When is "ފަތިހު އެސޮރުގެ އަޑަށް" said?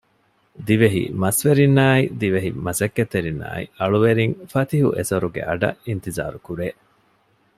4.51-5.77